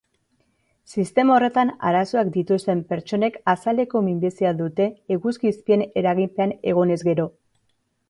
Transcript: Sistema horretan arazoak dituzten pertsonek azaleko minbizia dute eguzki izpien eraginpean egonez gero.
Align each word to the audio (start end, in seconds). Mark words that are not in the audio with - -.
Sistema 0.93 1.35
horretan 1.35 1.71
arazoak 1.89 2.31
dituzten 2.39 2.81
pertsonek 2.93 3.39
azaleko 3.55 4.03
minbizia 4.09 4.57
dute 4.65 4.91
eguzki 5.19 5.55
izpien 5.55 5.89
eraginpean 6.05 6.61
egonez 6.75 7.03
gero. 7.11 7.33